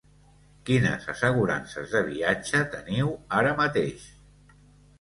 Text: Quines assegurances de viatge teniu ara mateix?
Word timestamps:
Quines 0.69 1.05
assegurances 1.13 1.93
de 1.97 2.03
viatge 2.09 2.63
teniu 2.73 3.15
ara 3.43 3.55
mateix? 3.63 4.11